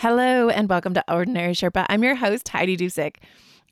[0.00, 1.84] Hello, and welcome to Ordinary Sherpa.
[1.88, 3.16] I'm your host, Heidi Dusick.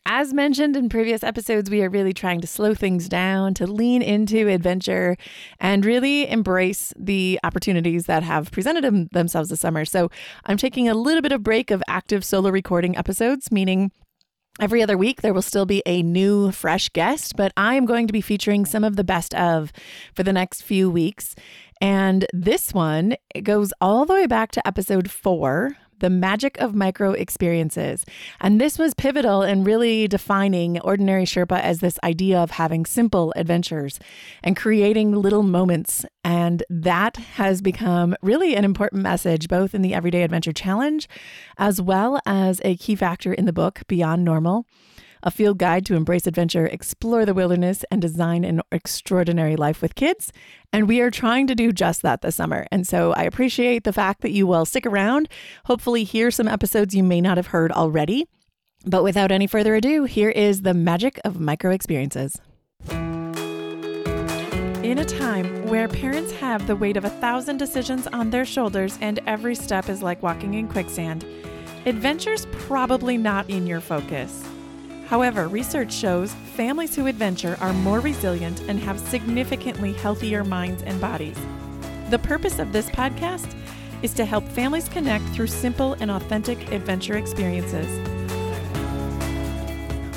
[0.07, 4.03] As mentioned in previous episodes, we are really trying to slow things down, to lean
[4.03, 5.17] into adventure,
[5.61, 9.85] and really embrace the opportunities that have presented them, themselves this summer.
[9.85, 10.11] So
[10.47, 13.93] I'm taking a little bit of break of active solo recording episodes, meaning
[14.59, 18.07] Every other week, there will still be a new, fresh guest, but I am going
[18.07, 19.71] to be featuring some of the best of
[20.15, 21.35] for the next few weeks.
[21.79, 27.13] And this one goes all the way back to episode four the magic of micro
[27.13, 28.05] experiences.
[28.41, 33.33] And this was pivotal in really defining Ordinary Sherpa as this idea of having simple
[33.37, 33.99] adventures
[34.43, 36.05] and creating little moments.
[36.25, 41.09] And that has become really an important message, both in the Everyday Adventure Challenge
[41.59, 44.67] as well as a key factor in the book, Beyond Normal
[45.23, 49.95] a field guide to embrace adventure, explore the wilderness, and design an extraordinary life with
[49.95, 50.33] kids.
[50.73, 52.67] And we are trying to do just that this summer.
[52.71, 55.29] And so I appreciate the fact that you will stick around,
[55.65, 58.27] hopefully, hear some episodes you may not have heard already.
[58.85, 62.37] But without any further ado, here is the magic of micro experiences.
[64.87, 68.97] In a time where parents have the weight of a thousand decisions on their shoulders
[69.01, 71.25] and every step is like walking in quicksand,
[71.87, 74.49] adventure's probably not in your focus.
[75.07, 81.01] However, research shows families who adventure are more resilient and have significantly healthier minds and
[81.01, 81.39] bodies.
[82.11, 83.57] The purpose of this podcast
[84.03, 87.87] is to help families connect through simple and authentic adventure experiences.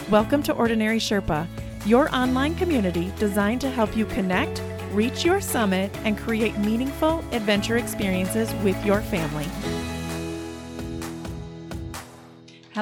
[0.10, 1.48] Welcome to Ordinary Sherpa,
[1.86, 7.78] your online community designed to help you connect, reach your summit, and create meaningful adventure
[7.78, 9.46] experiences with your family.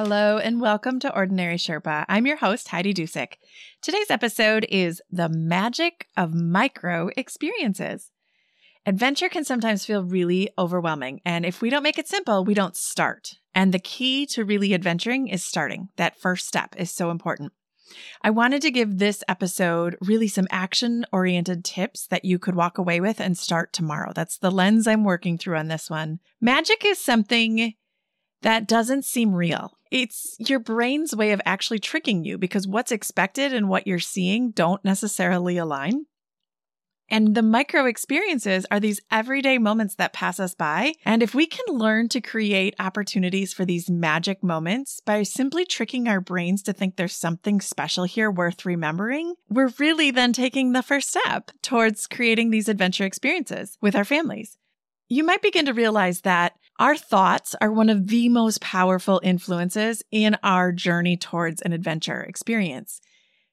[0.00, 2.04] Hello and welcome to Ordinary Sherpa.
[2.08, 3.32] I'm your host, Heidi Dusick.
[3.82, 8.12] Today's episode is The Magic of Micro Experiences.
[8.86, 12.76] Adventure can sometimes feel really overwhelming, and if we don't make it simple, we don't
[12.76, 13.38] start.
[13.56, 15.88] And the key to really adventuring is starting.
[15.96, 17.52] That first step is so important.
[18.22, 22.78] I wanted to give this episode really some action oriented tips that you could walk
[22.78, 24.12] away with and start tomorrow.
[24.14, 26.20] That's the lens I'm working through on this one.
[26.40, 27.74] Magic is something
[28.42, 29.72] that doesn't seem real.
[29.90, 34.50] It's your brain's way of actually tricking you because what's expected and what you're seeing
[34.50, 36.06] don't necessarily align.
[37.10, 40.92] And the micro experiences are these everyday moments that pass us by.
[41.04, 46.06] And if we can learn to create opportunities for these magic moments by simply tricking
[46.06, 50.82] our brains to think there's something special here worth remembering, we're really then taking the
[50.82, 54.58] first step towards creating these adventure experiences with our families.
[55.08, 60.02] You might begin to realize that our thoughts are one of the most powerful influences
[60.10, 63.00] in our journey towards an adventure experience.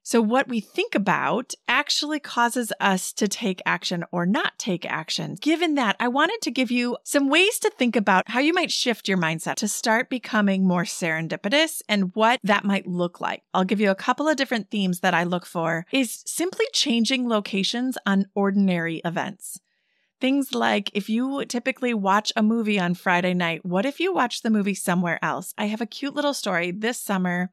[0.08, 5.36] So, what we think about actually causes us to take action or not take action.
[5.42, 8.72] Given that, I wanted to give you some ways to think about how you might
[8.72, 13.42] shift your mindset to start becoming more serendipitous and what that might look like.
[13.52, 17.28] I'll give you a couple of different themes that I look for is simply changing
[17.28, 19.60] locations on ordinary events.
[20.26, 24.42] Things like if you typically watch a movie on Friday night, what if you watch
[24.42, 25.54] the movie somewhere else?
[25.56, 26.72] I have a cute little story.
[26.72, 27.52] This summer,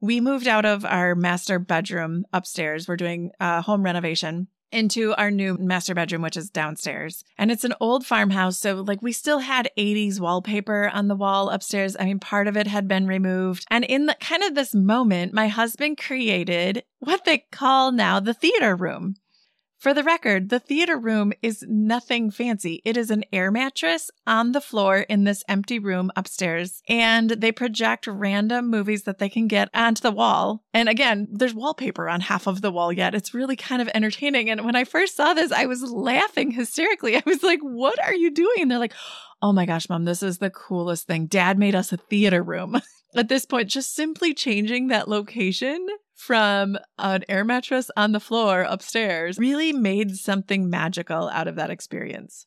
[0.00, 2.86] we moved out of our master bedroom upstairs.
[2.86, 7.24] We're doing a home renovation into our new master bedroom, which is downstairs.
[7.38, 8.56] And it's an old farmhouse.
[8.56, 11.96] So, like, we still had 80s wallpaper on the wall upstairs.
[11.98, 13.66] I mean, part of it had been removed.
[13.68, 18.32] And in the kind of this moment, my husband created what they call now the
[18.32, 19.16] theater room.
[19.82, 22.80] For the record, the theater room is nothing fancy.
[22.84, 27.50] It is an air mattress on the floor in this empty room upstairs, and they
[27.50, 30.62] project random movies that they can get onto the wall.
[30.72, 33.16] And again, there's wallpaper on half of the wall yet.
[33.16, 34.48] It's really kind of entertaining.
[34.50, 37.16] And when I first saw this, I was laughing hysterically.
[37.16, 38.58] I was like, What are you doing?
[38.60, 38.94] And they're like,
[39.42, 41.26] Oh my gosh, mom, this is the coolest thing.
[41.26, 42.80] Dad made us a theater room.
[43.16, 45.84] At this point, just simply changing that location
[46.26, 51.68] from an air mattress on the floor upstairs really made something magical out of that
[51.68, 52.46] experience.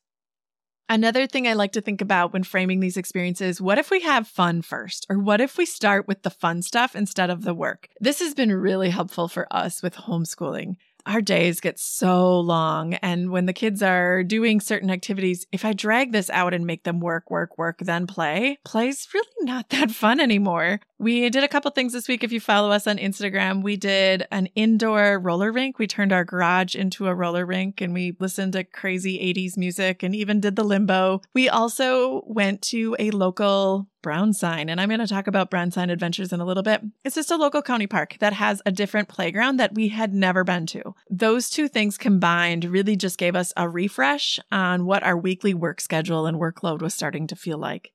[0.88, 4.26] Another thing I like to think about when framing these experiences, what if we have
[4.26, 5.04] fun first?
[5.10, 7.88] Or what if we start with the fun stuff instead of the work?
[8.00, 12.94] This has been really helpful for us with homeschooling our days get so long.
[12.94, 16.82] And when the kids are doing certain activities, if I drag this out and make
[16.82, 20.80] them work, work, work, then play, play's really not that fun anymore.
[20.98, 22.24] We did a couple things this week.
[22.24, 25.78] If you follow us on Instagram, we did an indoor roller rink.
[25.78, 30.02] We turned our garage into a roller rink and we listened to crazy 80s music
[30.02, 31.20] and even did the limbo.
[31.34, 35.72] We also went to a local Brown Sign, and I'm going to talk about Brown
[35.72, 36.80] Sign Adventures in a little bit.
[37.04, 40.44] It's just a local county park that has a different playground that we had never
[40.44, 40.94] been to.
[41.10, 45.80] Those two things combined really just gave us a refresh on what our weekly work
[45.80, 47.90] schedule and workload was starting to feel like.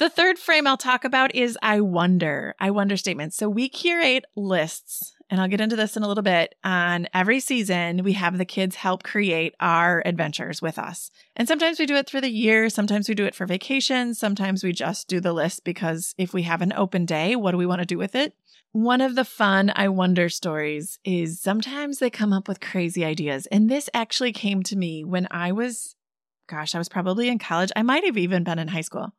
[0.00, 2.54] The third frame I'll talk about is I wonder.
[2.58, 3.36] I wonder statements.
[3.36, 6.54] So we curate lists, and I'll get into this in a little bit.
[6.64, 11.10] On every season, we have the kids help create our adventures with us.
[11.36, 14.64] And sometimes we do it through the year, sometimes we do it for vacation, sometimes
[14.64, 17.66] we just do the list because if we have an open day, what do we
[17.66, 18.32] want to do with it?
[18.72, 23.44] One of the fun I wonder stories is sometimes they come up with crazy ideas.
[23.52, 25.94] And this actually came to me when I was,
[26.46, 27.70] gosh, I was probably in college.
[27.76, 29.12] I might have even been in high school.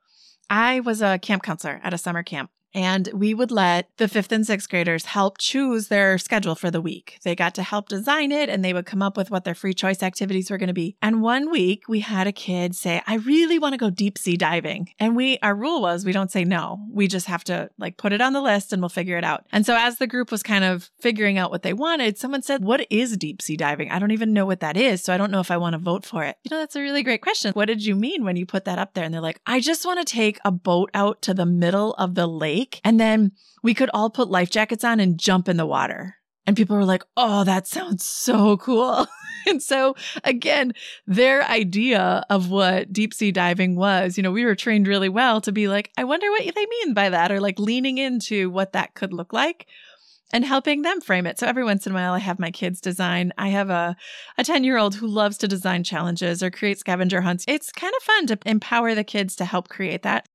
[0.51, 2.51] I was a camp counselor at a summer camp.
[2.73, 6.81] And we would let the fifth and sixth graders help choose their schedule for the
[6.81, 7.19] week.
[7.23, 9.73] They got to help design it and they would come up with what their free
[9.73, 10.95] choice activities were going to be.
[11.01, 14.38] And one week we had a kid say, I really want to go deep sea
[14.38, 14.89] diving.
[15.00, 16.85] And we, our rule was we don't say no.
[16.91, 19.45] We just have to like put it on the list and we'll figure it out.
[19.51, 22.63] And so as the group was kind of figuring out what they wanted, someone said,
[22.63, 23.91] What is deep sea diving?
[23.91, 25.03] I don't even know what that is.
[25.03, 26.38] So I don't know if I want to vote for it.
[26.44, 27.51] You know, that's a really great question.
[27.53, 29.03] What did you mean when you put that up there?
[29.03, 32.15] And they're like, I just want to take a boat out to the middle of
[32.15, 32.81] the lake lake.
[32.83, 33.31] And then
[33.63, 36.15] we could all put life jackets on and jump in the water.
[36.47, 39.07] And people were like, oh, that sounds so cool.
[39.47, 40.73] and so again,
[41.05, 45.39] their idea of what deep sea diving was, you know, we were trained really well
[45.41, 48.73] to be like, I wonder what they mean by that, or like leaning into what
[48.73, 49.67] that could look like
[50.33, 51.37] and helping them frame it.
[51.37, 53.33] So every once in a while I have my kids design.
[53.37, 53.95] I have a
[54.37, 57.45] a 10-year-old who loves to design challenges or create scavenger hunts.
[57.47, 60.25] It's kind of fun to empower the kids to help create that.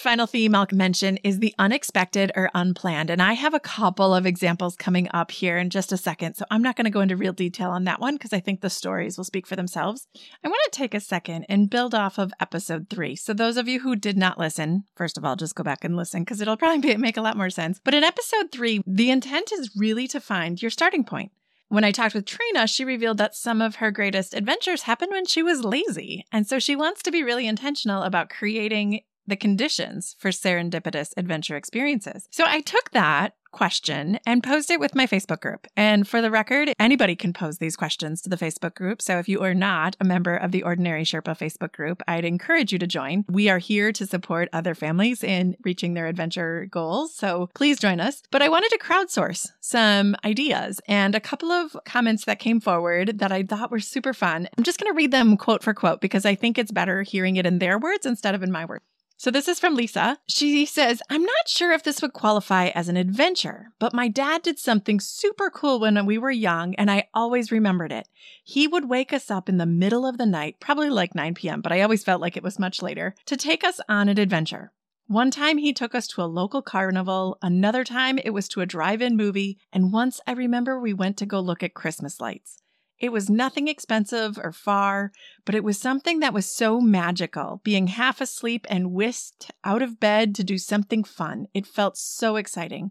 [0.00, 3.10] Final theme I'll mention is the unexpected or unplanned.
[3.10, 6.36] And I have a couple of examples coming up here in just a second.
[6.36, 8.62] So I'm not going to go into real detail on that one because I think
[8.62, 10.08] the stories will speak for themselves.
[10.42, 13.14] I want to take a second and build off of episode three.
[13.14, 15.98] So those of you who did not listen, first of all, just go back and
[15.98, 17.78] listen because it'll probably make a lot more sense.
[17.84, 21.30] But in episode three, the intent is really to find your starting point.
[21.68, 25.26] When I talked with Trina, she revealed that some of her greatest adventures happened when
[25.26, 26.24] she was lazy.
[26.32, 31.56] And so she wants to be really intentional about creating the conditions for serendipitous adventure
[31.56, 32.26] experiences.
[32.30, 35.66] So I took that question and posed it with my Facebook group.
[35.76, 39.02] And for the record, anybody can pose these questions to the Facebook group.
[39.02, 42.72] So if you are not a member of the Ordinary Sherpa Facebook group, I'd encourage
[42.72, 43.24] you to join.
[43.28, 47.14] We are here to support other families in reaching their adventure goals.
[47.14, 48.22] So please join us.
[48.30, 53.18] But I wanted to crowdsource some ideas and a couple of comments that came forward
[53.18, 54.48] that I thought were super fun.
[54.56, 57.36] I'm just going to read them quote for quote because I think it's better hearing
[57.36, 58.84] it in their words instead of in my words.
[59.20, 60.16] So this is from Lisa.
[60.30, 64.40] She says, I'm not sure if this would qualify as an adventure, but my dad
[64.40, 68.08] did something super cool when we were young, and I always remembered it.
[68.42, 71.60] He would wake us up in the middle of the night, probably like 9 p.m.,
[71.60, 74.72] but I always felt like it was much later, to take us on an adventure.
[75.06, 78.66] One time he took us to a local carnival, another time it was to a
[78.66, 82.62] drive in movie, and once I remember we went to go look at Christmas lights.
[83.00, 85.10] It was nothing expensive or far,
[85.46, 89.98] but it was something that was so magical, being half asleep and whisked out of
[89.98, 91.46] bed to do something fun.
[91.54, 92.90] It felt so exciting.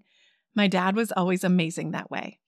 [0.56, 2.40] My dad was always amazing that way.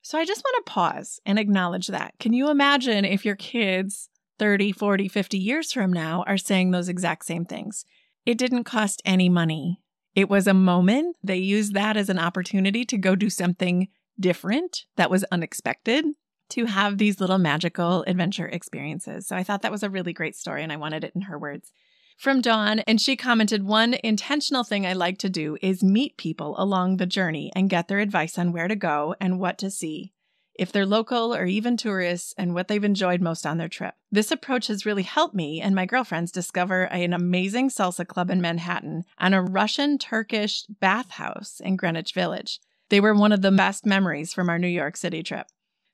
[0.00, 2.14] So I just want to pause and acknowledge that.
[2.20, 4.08] Can you imagine if your kids
[4.38, 7.84] 30, 40, 50 years from now are saying those exact same things?
[8.24, 9.80] It didn't cost any money.
[10.14, 11.16] It was a moment.
[11.22, 13.88] They used that as an opportunity to go do something
[14.20, 16.04] different that was unexpected
[16.52, 19.26] to have these little magical adventure experiences.
[19.26, 21.38] So I thought that was a really great story and I wanted it in her
[21.38, 21.72] words.
[22.18, 26.54] From Dawn, and she commented, One intentional thing I like to do is meet people
[26.58, 30.12] along the journey and get their advice on where to go and what to see,
[30.54, 33.94] if they're local or even tourists, and what they've enjoyed most on their trip.
[34.10, 38.40] This approach has really helped me and my girlfriends discover an amazing salsa club in
[38.40, 42.60] Manhattan and a Russian Turkish bathhouse in Greenwich Village.
[42.90, 45.46] They were one of the best memories from our New York City trip.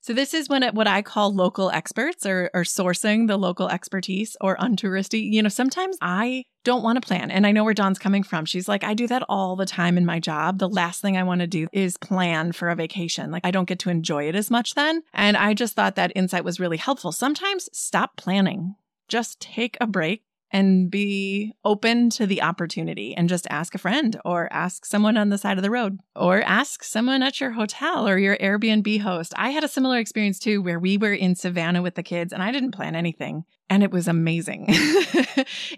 [0.08, 3.68] So this is when it, what I call local experts or, or sourcing the local
[3.68, 5.30] expertise or untouristy.
[5.30, 7.30] You know, sometimes I don't want to plan.
[7.30, 8.46] And I know where Dawn's coming from.
[8.46, 10.60] She's like, I do that all the time in my job.
[10.60, 13.30] The last thing I want to do is plan for a vacation.
[13.30, 15.02] Like I don't get to enjoy it as much then.
[15.12, 17.12] And I just thought that insight was really helpful.
[17.12, 18.76] Sometimes stop planning.
[19.08, 24.18] Just take a break and be open to the opportunity and just ask a friend
[24.24, 28.08] or ask someone on the side of the road or ask someone at your hotel
[28.08, 29.32] or your Airbnb host.
[29.36, 32.42] I had a similar experience too where we were in Savannah with the kids and
[32.42, 34.66] I didn't plan anything and it was amazing.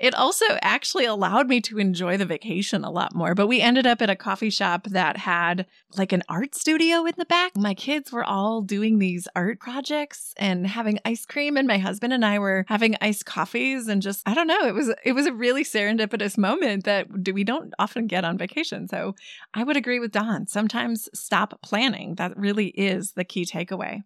[0.00, 3.34] it also actually allowed me to enjoy the vacation a lot more.
[3.34, 5.66] But we ended up at a coffee shop that had
[5.96, 7.56] like an art studio in the back.
[7.56, 12.12] My kids were all doing these art projects and having ice cream and my husband
[12.12, 15.26] and I were having iced coffees and just I don't know, it was it was
[15.26, 18.86] a really serendipitous moment that we don't often get on vacation.
[18.88, 19.14] So
[19.52, 20.46] I would agree with Dawn.
[20.46, 22.14] Sometimes stop planning.
[22.16, 24.02] That really is the key takeaway.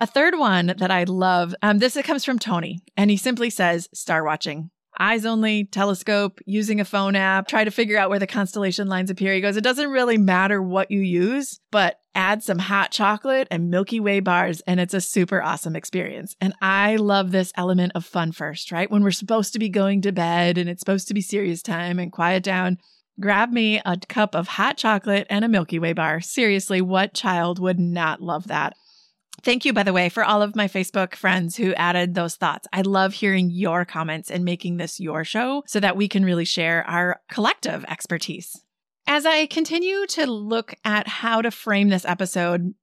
[0.00, 3.88] A third one that I love, um, this comes from Tony, and he simply says,
[3.94, 8.26] "Star watching." eyes only telescope, using a phone app, try to figure out where the
[8.26, 9.34] constellation lines appear.
[9.34, 13.70] He goes, it doesn't really matter what you use, but add some hot chocolate and
[13.70, 16.34] Milky Way bars, and it's a super awesome experience.
[16.40, 18.90] And I love this element of fun first, right?
[18.90, 21.98] When we're supposed to be going to bed and it's supposed to be serious time
[21.98, 22.78] and quiet down.
[23.18, 26.20] Grab me a cup of hot chocolate and a Milky Way bar.
[26.20, 28.74] Seriously, what child would not love that?
[29.42, 32.66] Thank you, by the way, for all of my Facebook friends who added those thoughts.
[32.72, 36.44] I love hearing your comments and making this your show so that we can really
[36.44, 38.60] share our collective expertise.
[39.06, 42.74] As I continue to look at how to frame this episode,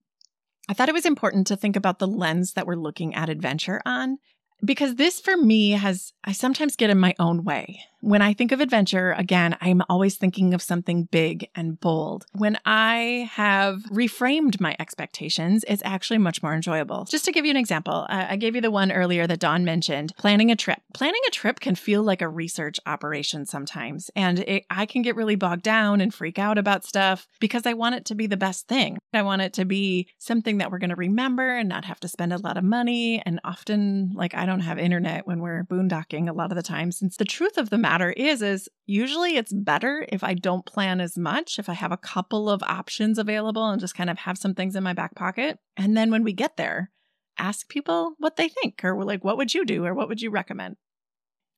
[0.68, 3.82] I thought it was important to think about the lens that we're looking at adventure
[3.84, 4.18] on
[4.64, 7.80] because this for me has, I sometimes get in my own way.
[8.04, 12.26] When I think of adventure, again, I'm always thinking of something big and bold.
[12.32, 17.06] When I have reframed my expectations, it's actually much more enjoyable.
[17.06, 20.12] Just to give you an example, I gave you the one earlier that Dawn mentioned
[20.18, 20.80] planning a trip.
[20.92, 25.16] Planning a trip can feel like a research operation sometimes, and it, I can get
[25.16, 28.36] really bogged down and freak out about stuff because I want it to be the
[28.36, 28.98] best thing.
[29.14, 32.08] I want it to be something that we're going to remember and not have to
[32.08, 33.22] spend a lot of money.
[33.24, 36.92] And often, like, I don't have internet when we're boondocking a lot of the time,
[36.92, 40.66] since the truth of the matter matter is is usually it's better if I don't
[40.66, 44.18] plan as much, if I have a couple of options available and just kind of
[44.18, 45.60] have some things in my back pocket.
[45.76, 46.90] And then when we get there,
[47.38, 50.30] ask people what they think or like what would you do or what would you
[50.30, 50.76] recommend?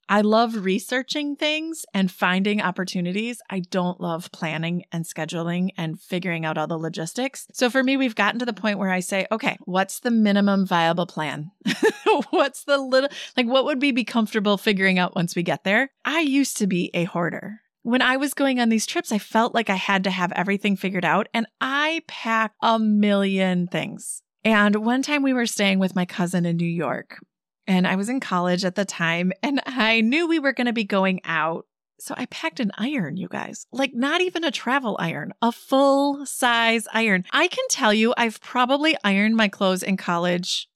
[0.08, 3.40] I love researching things and finding opportunities.
[3.50, 7.46] I don't love planning and scheduling and figuring out all the logistics.
[7.52, 10.64] So for me, we've gotten to the point where I say, okay, what's the minimum
[10.64, 11.50] viable plan?
[12.30, 15.90] what's the little, like, what would we be comfortable figuring out once we get there?
[16.04, 19.54] I used to be a hoarder when I was going on these trips, I felt
[19.54, 24.22] like I had to have everything figured out and I packed a million things.
[24.44, 27.20] And one time we were staying with my cousin in New York
[27.66, 30.72] and I was in college at the time and I knew we were going to
[30.72, 31.66] be going out.
[31.98, 33.66] So I packed an iron, you guys.
[33.72, 37.24] Like not even a travel iron, a full size iron.
[37.32, 40.68] I can tell you I've probably ironed my clothes in college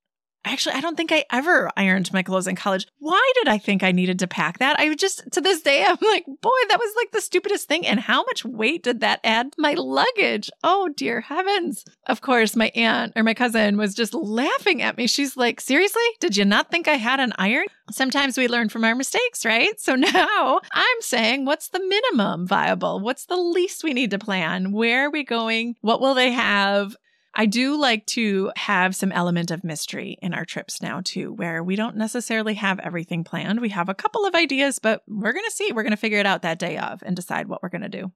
[0.45, 2.87] Actually, I don't think I ever ironed my clothes in college.
[2.99, 4.81] Why did I think I needed to pack that?
[4.81, 7.87] I just, to this day, I'm like, boy, that was like the stupidest thing.
[7.87, 10.51] And how much weight did that add to my luggage?
[10.65, 11.85] Oh, dear heavens.
[12.07, 15.07] Of course, my aunt or my cousin was just laughing at me.
[15.07, 16.03] She's like, seriously?
[16.21, 17.67] Did you not think I had an iron?
[17.91, 19.79] Sometimes we learn from our mistakes, right?
[19.79, 23.01] So now I'm saying, what's the minimum viable?
[23.01, 24.73] What's the least we need to plan?
[24.73, 25.77] Where are we going?
[25.83, 26.97] What will they have?
[27.41, 31.65] I do like to have some element of mystery in our trips now, too, where
[31.65, 33.63] we don't necessarily have everything planned.
[33.63, 35.73] We have a couple of ideas, but we're going to see.
[35.73, 37.89] We're going to figure it out that day of and decide what we're going to
[37.89, 38.13] do.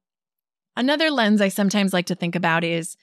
[0.76, 2.98] Another lens I sometimes like to think about is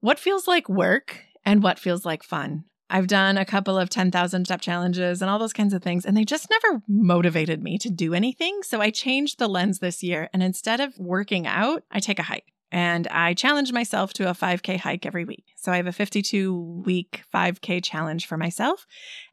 [0.00, 2.64] what feels like work and what feels like fun.
[2.88, 6.16] I've done a couple of 10,000 step challenges and all those kinds of things, and
[6.16, 8.62] they just never motivated me to do anything.
[8.62, 10.30] So I changed the lens this year.
[10.32, 14.34] And instead of working out, I take a hike and I challenge myself to a
[14.34, 15.46] 5K hike every week.
[15.56, 18.86] So I have a 52 week 5K challenge for myself.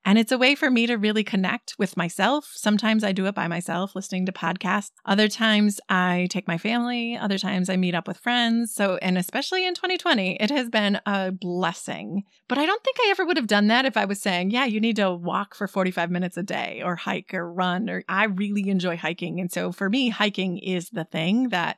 [0.06, 2.52] And it's a way for me to really connect with myself.
[2.54, 4.92] Sometimes I do it by myself, listening to podcasts.
[5.06, 7.18] Other times I take my family.
[7.18, 8.74] Other times I meet up with friends.
[8.74, 12.24] So, and especially in 2020, it has been a blessing.
[12.48, 14.66] But I don't think I ever would have done that if I was saying, yeah,
[14.66, 17.90] you need to walk for 45 minutes a day or hike or run.
[17.90, 19.40] Or I really enjoy hiking.
[19.42, 21.78] And so for me, hiking is the thing that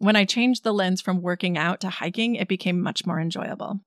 [0.00, 3.80] when I changed the lens from working out to hiking, it became much more enjoyable.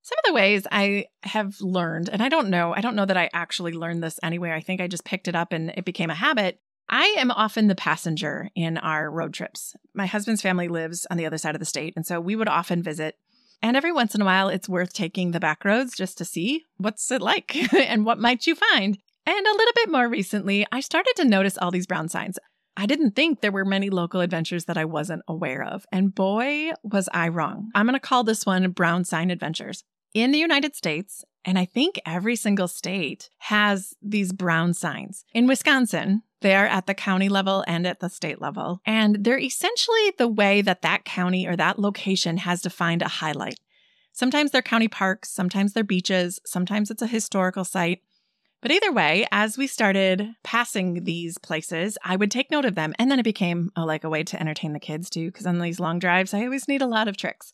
[0.00, 3.18] Some of the ways I have learned, and I don't know, I don't know that
[3.18, 4.54] I actually learned this anywhere.
[4.54, 6.58] I think I just picked it up and it became a habit.
[6.88, 9.76] I am often the passenger in our road trips.
[9.94, 12.48] My husband's family lives on the other side of the state, and so we would
[12.48, 13.16] often visit.
[13.60, 16.64] And every once in a while, it's worth taking the back roads just to see
[16.78, 18.98] what's it like and what might you find.
[19.26, 22.38] And a little bit more recently, I started to notice all these brown signs.
[22.76, 25.86] I didn't think there were many local adventures that I wasn't aware of.
[25.92, 27.70] And boy, was I wrong.
[27.74, 29.84] I'm going to call this one Brown Sign Adventures.
[30.14, 35.24] In the United States, and I think every single state has these brown signs.
[35.32, 38.80] In Wisconsin, they are at the county level and at the state level.
[38.84, 43.58] And they're essentially the way that that county or that location has defined a highlight.
[44.12, 48.02] Sometimes they're county parks, sometimes they're beaches, sometimes it's a historical site.
[48.62, 52.94] But either way, as we started passing these places, I would take note of them.
[52.98, 55.58] And then it became oh, like a way to entertain the kids too, because on
[55.58, 57.52] these long drives, I always need a lot of tricks.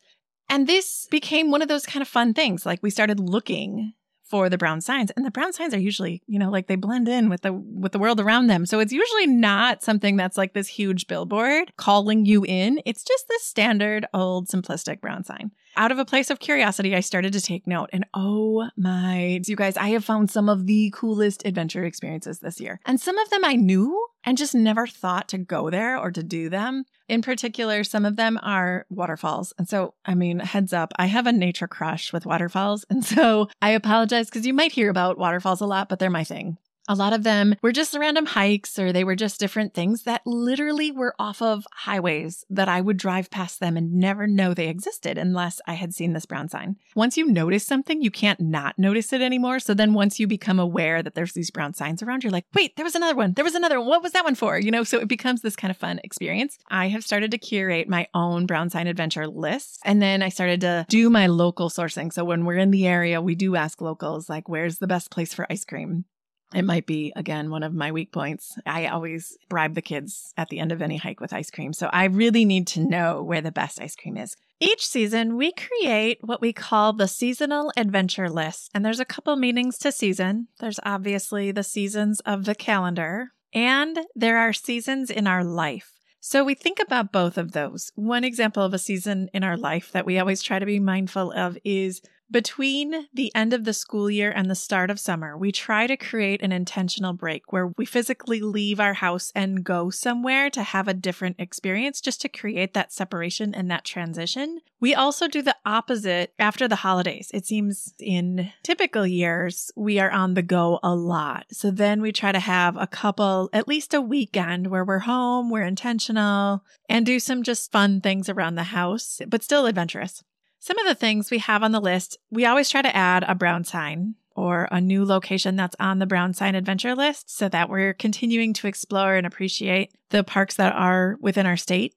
[0.51, 2.67] And this became one of those kind of fun things.
[2.67, 3.95] Like we started looking
[4.29, 7.09] for the brown signs and the brown signs are usually you know like they blend
[7.09, 10.53] in with the with the world around them so it's usually not something that's like
[10.53, 15.93] this huge billboard calling you in it's just this standard old simplistic brown sign out
[15.93, 17.91] of a place of curiosity, I started to take note.
[17.93, 22.61] And oh my, you guys, I have found some of the coolest adventure experiences this
[22.61, 22.81] year.
[22.85, 26.23] And some of them I knew and just never thought to go there or to
[26.23, 26.85] do them.
[27.09, 29.55] In particular, some of them are waterfalls.
[29.57, 32.85] And so, I mean, heads up, I have a nature crush with waterfalls.
[32.91, 36.25] And so I apologize because you might hear about waterfalls a lot, but they're my
[36.25, 36.59] thing.
[36.91, 40.23] A lot of them were just random hikes or they were just different things that
[40.25, 44.69] literally were off of highways that I would drive past them and never know they
[44.69, 46.77] existed unless I had seen this brown sign.
[46.97, 49.61] Once you notice something, you can't not notice it anymore.
[49.61, 52.75] So then once you become aware that there's these brown signs around, you're like, wait,
[52.77, 53.35] there was another one.
[53.35, 53.89] There was another one.
[53.89, 54.59] What was that one for?
[54.59, 56.59] You know, so it becomes this kind of fun experience.
[56.69, 59.81] I have started to curate my own brown sign adventure list.
[59.85, 62.15] And then I started to do my local sourcing.
[62.15, 65.35] So when we're in the area, we do ask locals, like, where's the best place
[65.35, 66.07] for ice cream?
[66.55, 68.59] It might be, again, one of my weak points.
[68.65, 71.75] I always bribe the kids at the end of any hike with ice cream.
[71.75, 74.35] So I really need to know where the best ice cream is.
[74.59, 78.71] Each season, we create what we call the seasonal adventure list.
[78.75, 80.49] And there's a couple meanings to season.
[80.59, 85.93] There's obviously the seasons of the calendar, and there are seasons in our life.
[86.21, 87.93] So we think about both of those.
[87.95, 91.31] One example of a season in our life that we always try to be mindful
[91.33, 95.51] of is between the end of the school year and the start of summer, we
[95.51, 100.51] try to create an intentional break where we physically leave our house and go somewhere
[100.51, 104.61] to have a different experience just to create that separation and that transition.
[104.81, 107.31] We also do the opposite after the holidays.
[107.33, 111.47] It seems in typical years, we are on the go a lot.
[111.51, 115.51] So then we try to have a couple, at least a weekend where we're home,
[115.51, 120.23] we're intentional, and do some just fun things around the house, but still adventurous.
[120.59, 123.35] Some of the things we have on the list, we always try to add a
[123.35, 127.69] brown sign or a new location that's on the brown sign adventure list so that
[127.69, 131.95] we're continuing to explore and appreciate the parks that are within our state.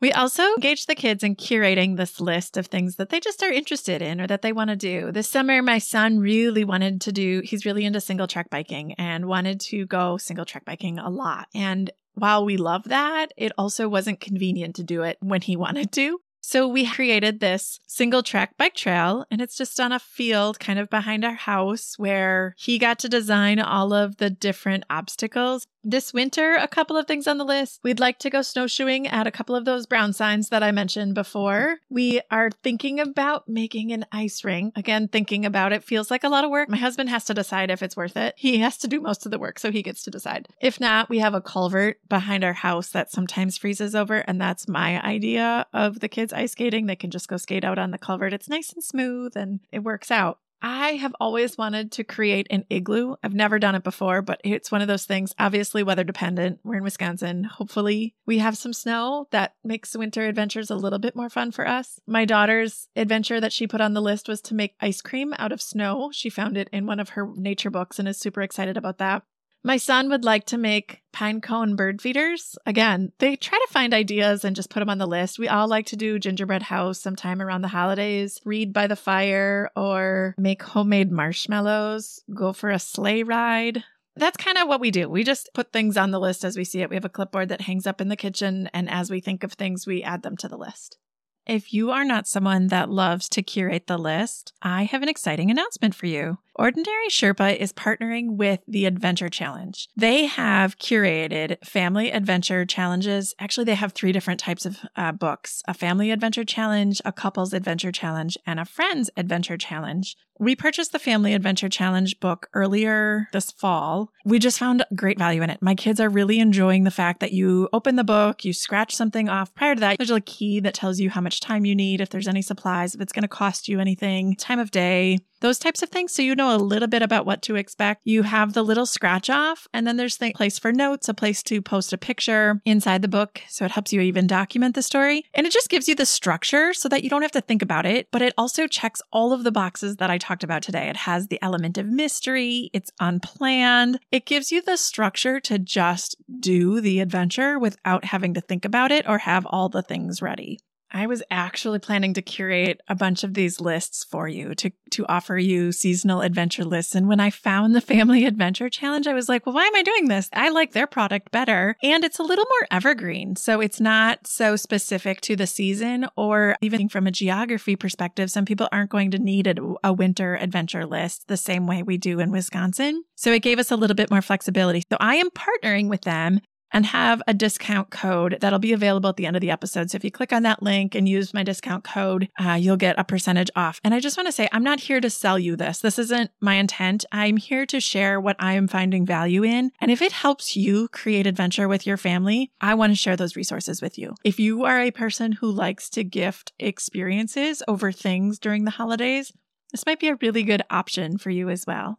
[0.00, 3.50] We also engage the kids in curating this list of things that they just are
[3.50, 5.10] interested in or that they want to do.
[5.10, 9.26] This summer, my son really wanted to do, he's really into single track biking and
[9.26, 11.48] wanted to go single track biking a lot.
[11.52, 15.90] And while we love that, it also wasn't convenient to do it when he wanted
[15.92, 16.20] to.
[16.48, 20.78] So we created this single track bike trail, and it's just on a field kind
[20.78, 26.12] of behind our house where he got to design all of the different obstacles this
[26.12, 27.80] winter, a couple of things on the list.
[27.82, 31.14] We'd like to go snowshoeing at a couple of those brown signs that I mentioned
[31.14, 31.78] before.
[31.88, 34.72] We are thinking about making an ice ring.
[34.76, 36.68] Again, thinking about it feels like a lot of work.
[36.68, 38.34] My husband has to decide if it's worth it.
[38.36, 40.48] He has to do most of the work, so he gets to decide.
[40.60, 44.68] If not, we have a culvert behind our house that sometimes freezes over, and that's
[44.68, 46.86] my idea of the kids ice skating.
[46.86, 48.32] They can just go skate out on the culvert.
[48.32, 50.38] It's nice and smooth and it works out.
[50.60, 53.14] I have always wanted to create an igloo.
[53.22, 56.58] I've never done it before, but it's one of those things, obviously weather dependent.
[56.64, 57.44] We're in Wisconsin.
[57.44, 61.66] Hopefully, we have some snow that makes winter adventures a little bit more fun for
[61.66, 62.00] us.
[62.06, 65.52] My daughter's adventure that she put on the list was to make ice cream out
[65.52, 66.10] of snow.
[66.12, 69.22] She found it in one of her nature books and is super excited about that.
[69.64, 72.56] My son would like to make pine cone bird feeders.
[72.64, 75.38] Again, they try to find ideas and just put them on the list.
[75.38, 79.70] We all like to do gingerbread house sometime around the holidays, read by the fire,
[79.76, 83.82] or make homemade marshmallows, go for a sleigh ride.
[84.14, 85.08] That's kind of what we do.
[85.08, 86.90] We just put things on the list as we see it.
[86.90, 89.52] We have a clipboard that hangs up in the kitchen, and as we think of
[89.52, 90.98] things, we add them to the list.
[91.46, 95.50] If you are not someone that loves to curate the list, I have an exciting
[95.50, 96.38] announcement for you.
[96.58, 99.88] Ordinary Sherpa is partnering with the Adventure Challenge.
[99.96, 103.32] They have curated family adventure challenges.
[103.38, 107.52] Actually, they have three different types of uh, books a family adventure challenge, a couples
[107.52, 110.16] adventure challenge, and a friends adventure challenge.
[110.40, 114.12] We purchased the Family Adventure Challenge book earlier this fall.
[114.24, 115.60] We just found great value in it.
[115.60, 119.28] My kids are really enjoying the fact that you open the book, you scratch something
[119.28, 119.52] off.
[119.56, 122.10] Prior to that, there's a key that tells you how much time you need, if
[122.10, 125.82] there's any supplies, if it's going to cost you anything, time of day, those types
[125.82, 126.12] of things.
[126.12, 128.02] So you know a little bit about what to expect.
[128.04, 131.42] You have the little scratch off, and then there's the place for notes, a place
[131.44, 133.40] to post a picture inside the book.
[133.48, 135.24] So it helps you even document the story.
[135.34, 137.86] And it just gives you the structure so that you don't have to think about
[137.86, 140.88] it, but it also checks all of the boxes that I talked about today.
[140.88, 143.98] It has the element of mystery, it's unplanned.
[144.10, 148.92] It gives you the structure to just do the adventure without having to think about
[148.92, 150.58] it or have all the things ready.
[150.90, 155.06] I was actually planning to curate a bunch of these lists for you to, to
[155.06, 156.94] offer you seasonal adventure lists.
[156.94, 159.82] And when I found the Family Adventure Challenge, I was like, well, why am I
[159.82, 160.28] doing this?
[160.32, 161.76] I like their product better.
[161.82, 163.36] And it's a little more evergreen.
[163.36, 168.30] So it's not so specific to the season or even from a geography perspective.
[168.30, 171.98] Some people aren't going to need a, a winter adventure list the same way we
[171.98, 173.04] do in Wisconsin.
[173.14, 174.82] So it gave us a little bit more flexibility.
[174.90, 176.40] So I am partnering with them
[176.72, 179.90] and have a discount code that'll be available at the end of the episode.
[179.90, 182.98] So if you click on that link and use my discount code, uh, you'll get
[182.98, 183.80] a percentage off.
[183.84, 185.80] And I just want to say, I'm not here to sell you this.
[185.80, 187.04] This isn't my intent.
[187.12, 189.72] I'm here to share what I am finding value in.
[189.80, 193.36] And if it helps you create adventure with your family, I want to share those
[193.36, 194.14] resources with you.
[194.24, 199.32] If you are a person who likes to gift experiences over things during the holidays,
[199.72, 201.98] this might be a really good option for you as well.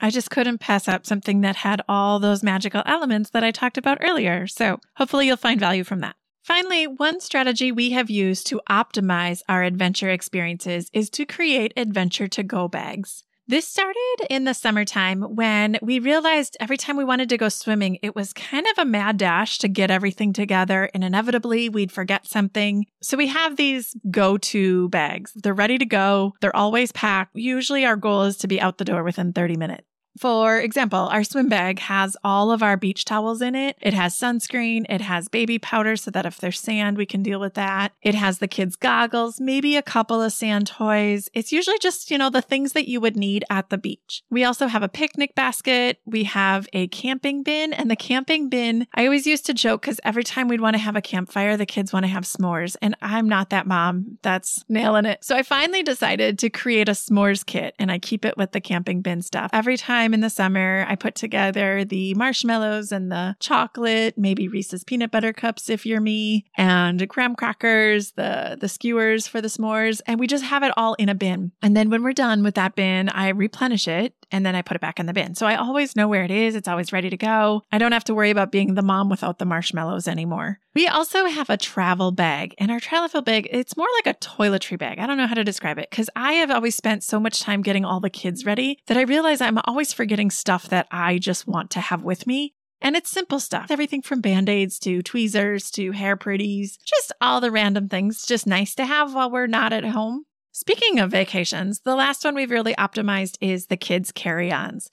[0.00, 3.78] I just couldn't pass up something that had all those magical elements that I talked
[3.78, 4.46] about earlier.
[4.46, 6.14] So hopefully you'll find value from that.
[6.42, 12.28] Finally, one strategy we have used to optimize our adventure experiences is to create adventure
[12.28, 13.24] to go bags.
[13.50, 17.98] This started in the summertime when we realized every time we wanted to go swimming,
[18.02, 22.26] it was kind of a mad dash to get everything together, and inevitably we'd forget
[22.26, 22.84] something.
[23.00, 25.32] So we have these go to bags.
[25.34, 27.36] They're ready to go, they're always packed.
[27.36, 29.86] Usually, our goal is to be out the door within 30 minutes.
[30.18, 33.76] For example, our swim bag has all of our beach towels in it.
[33.80, 34.84] It has sunscreen.
[34.88, 37.92] It has baby powder so that if there's sand, we can deal with that.
[38.02, 41.28] It has the kids' goggles, maybe a couple of sand toys.
[41.34, 44.22] It's usually just, you know, the things that you would need at the beach.
[44.30, 46.00] We also have a picnic basket.
[46.04, 48.86] We have a camping bin and the camping bin.
[48.94, 51.66] I always used to joke because every time we'd want to have a campfire, the
[51.66, 52.76] kids want to have s'mores.
[52.82, 55.24] And I'm not that mom that's nailing it.
[55.24, 58.60] So I finally decided to create a s'mores kit and I keep it with the
[58.60, 59.50] camping bin stuff.
[59.52, 64.46] Every time time in the summer, I put together the marshmallows and the chocolate, maybe
[64.46, 69.48] Reese's peanut butter cups if you're me, and graham crackers, the the skewers for the
[69.48, 71.50] s'mores, and we just have it all in a bin.
[71.62, 74.74] And then when we're done with that bin, I replenish it and then I put
[74.74, 75.34] it back in the bin.
[75.34, 76.54] So I always know where it is.
[76.54, 77.62] It's always ready to go.
[77.72, 80.60] I don't have to worry about being the mom without the marshmallows anymore.
[80.74, 84.78] We also have a travel bag, and our travel bag, it's more like a toiletry
[84.78, 84.98] bag.
[84.98, 87.62] I don't know how to describe it because I have always spent so much time
[87.62, 91.48] getting all the kids ready that I realize I'm always forgetting stuff that I just
[91.48, 92.54] want to have with me.
[92.80, 93.70] And it's simple stuff.
[93.70, 98.46] Everything from band aids to tweezers to hair pretties, just all the random things, just
[98.46, 100.26] nice to have while we're not at home.
[100.52, 104.90] Speaking of vacations, the last one we've really optimized is the kids' carry ons.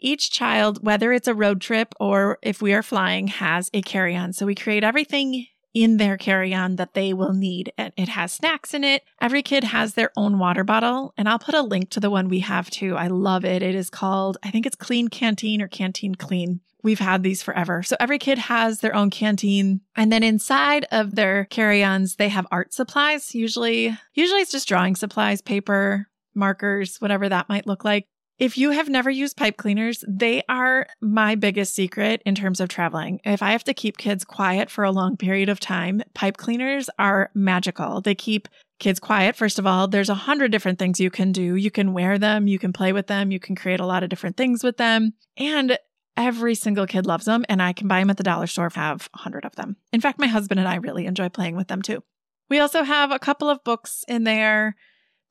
[0.00, 4.14] Each child, whether it's a road trip or if we are flying, has a carry
[4.14, 4.32] on.
[4.32, 7.72] So we create everything in their carry on that they will need.
[7.76, 9.02] And it has snacks in it.
[9.20, 11.14] Every kid has their own water bottle.
[11.16, 12.96] And I'll put a link to the one we have too.
[12.96, 13.62] I love it.
[13.62, 16.60] It is called, I think it's Klean Kanteen or Canteen Clean.
[16.82, 17.82] We've had these forever.
[17.82, 19.80] So every kid has their own canteen.
[19.96, 23.34] And then inside of their carry-ons, they have art supplies.
[23.34, 28.06] Usually, usually it's just drawing supplies, paper, markers, whatever that might look like.
[28.38, 32.68] If you have never used pipe cleaners, they are my biggest secret in terms of
[32.68, 33.18] traveling.
[33.24, 36.88] If I have to keep kids quiet for a long period of time, pipe cleaners
[37.00, 38.00] are magical.
[38.00, 38.46] They keep
[38.78, 39.34] kids quiet.
[39.34, 41.56] First of all, there's a hundred different things you can do.
[41.56, 44.08] You can wear them, you can play with them, you can create a lot of
[44.08, 45.14] different things with them.
[45.36, 45.76] And
[46.18, 49.08] every single kid loves them, and I can buy them at the dollar store, have
[49.14, 49.76] a hundred of them.
[49.92, 52.02] In fact, my husband and I really enjoy playing with them too.
[52.50, 54.76] We also have a couple of books in there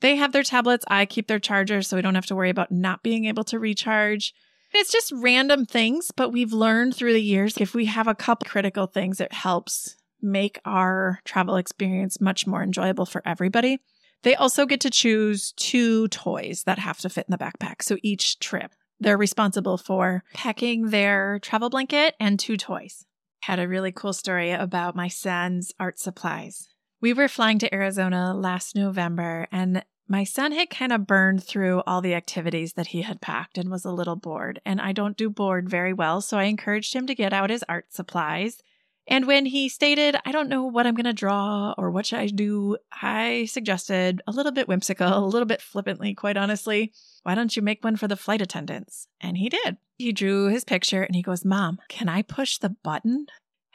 [0.01, 0.85] they have their tablets.
[0.87, 3.59] I keep their charger so we don't have to worry about not being able to
[3.59, 4.33] recharge.
[4.73, 8.49] It's just random things, but we've learned through the years if we have a couple
[8.49, 13.79] critical things, it helps make our travel experience much more enjoyable for everybody.
[14.23, 17.81] They also get to choose two toys that have to fit in the backpack.
[17.81, 23.05] So each trip, they're responsible for packing their travel blanket and two toys.
[23.41, 26.67] Had a really cool story about my son's art supplies.
[26.99, 31.83] We were flying to Arizona last November, and my son had kind of burned through
[31.85, 34.61] all the activities that he had packed and was a little bored.
[34.65, 37.63] And I don't do bored very well, so I encouraged him to get out his
[37.69, 38.63] art supplies.
[39.07, 42.19] And when he stated, I don't know what I'm going to draw or what should
[42.19, 46.91] I do, I suggested a little bit whimsical, a little bit flippantly, quite honestly,
[47.23, 49.07] why don't you make one for the flight attendants?
[49.21, 49.77] And he did.
[49.97, 53.27] He drew his picture and he goes, Mom, can I push the button?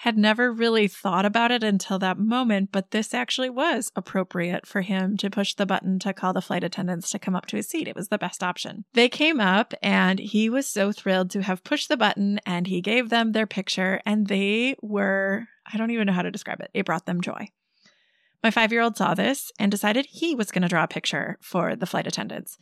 [0.02, 4.80] Had never really thought about it until that moment, but this actually was appropriate for
[4.80, 7.68] him to push the button to call the flight attendants to come up to his
[7.68, 7.86] seat.
[7.86, 8.84] It was the best option.
[8.94, 12.80] They came up and he was so thrilled to have pushed the button and he
[12.80, 16.70] gave them their picture and they were, I don't even know how to describe it.
[16.74, 17.50] It brought them joy.
[18.42, 21.38] My five year old saw this and decided he was going to draw a picture
[21.40, 22.58] for the flight attendants.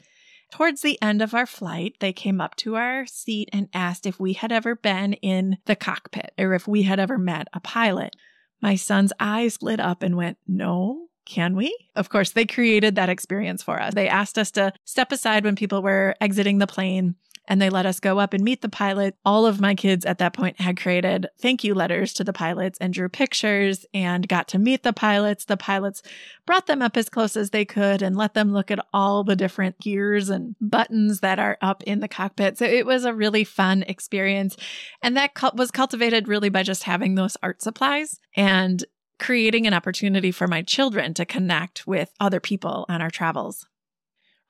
[0.50, 4.18] Towards the end of our flight, they came up to our seat and asked if
[4.18, 8.16] we had ever been in the cockpit or if we had ever met a pilot.
[8.60, 11.76] My son's eyes lit up and went, No, can we?
[11.94, 13.94] Of course, they created that experience for us.
[13.94, 17.14] They asked us to step aside when people were exiting the plane
[17.50, 19.16] and they let us go up and meet the pilot.
[19.24, 22.78] All of my kids at that point had created thank you letters to the pilots
[22.80, 25.44] and drew pictures and got to meet the pilots.
[25.44, 26.00] The pilots
[26.46, 29.34] brought them up as close as they could and let them look at all the
[29.34, 32.56] different gears and buttons that are up in the cockpit.
[32.56, 34.56] So it was a really fun experience.
[35.02, 38.84] And that was cultivated really by just having those art supplies and
[39.18, 43.66] creating an opportunity for my children to connect with other people on our travels.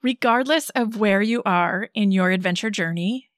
[0.02, 3.30] Regardless of where you are in your adventure journey,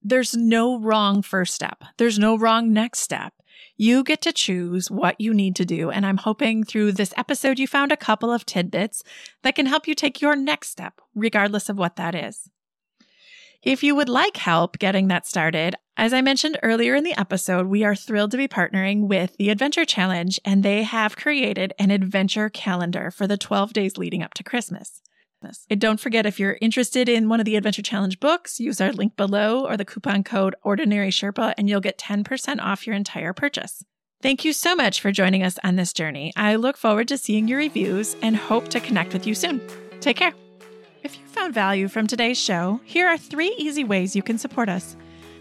[0.00, 1.82] there's no wrong first step.
[1.96, 3.32] There's no wrong next step.
[3.76, 5.90] You get to choose what you need to do.
[5.90, 9.02] And I'm hoping through this episode, you found a couple of tidbits
[9.42, 12.48] that can help you take your next step, regardless of what that is.
[13.62, 17.66] If you would like help getting that started, as I mentioned earlier in the episode,
[17.66, 21.90] we are thrilled to be partnering with the Adventure Challenge, and they have created an
[21.90, 25.00] adventure calendar for the 12 days leading up to Christmas.
[25.70, 28.92] And don't forget, if you're interested in one of the Adventure Challenge books, use our
[28.92, 33.32] link below or the coupon code Ordinary Sherpa, and you'll get 10% off your entire
[33.32, 33.84] purchase.
[34.22, 36.32] Thank you so much for joining us on this journey.
[36.34, 39.60] I look forward to seeing your reviews and hope to connect with you soon.
[40.00, 40.32] Take care.
[41.02, 44.70] If you found value from today's show, here are three easy ways you can support
[44.70, 44.96] us